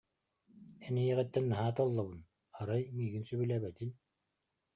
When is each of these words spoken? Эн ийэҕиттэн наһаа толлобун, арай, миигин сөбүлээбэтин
Эн 0.85 0.95
ийэҕиттэн 1.01 1.45
наһаа 1.51 1.71
толлобун, 1.77 2.19
арай, 2.59 2.81
миигин 2.95 3.23
сөбүлээбэтин 3.27 3.89